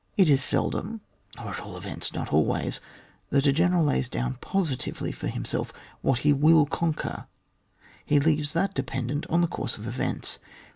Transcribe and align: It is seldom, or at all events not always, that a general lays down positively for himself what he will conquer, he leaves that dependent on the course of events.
It 0.17 0.29
is 0.29 0.43
seldom, 0.43 1.01
or 1.39 1.49
at 1.51 1.59
all 1.59 1.77
events 1.77 2.11
not 2.11 2.33
always, 2.33 2.81
that 3.29 3.45
a 3.45 3.53
general 3.53 3.85
lays 3.85 4.09
down 4.09 4.33
positively 4.41 5.11
for 5.11 5.27
himself 5.27 5.71
what 6.01 6.17
he 6.25 6.33
will 6.33 6.65
conquer, 6.65 7.27
he 8.03 8.19
leaves 8.19 8.53
that 8.53 8.73
dependent 8.73 9.27
on 9.27 9.41
the 9.41 9.47
course 9.47 9.77
of 9.77 9.85
events. 9.85 10.39